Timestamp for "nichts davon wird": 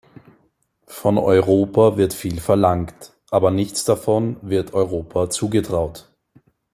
3.51-4.73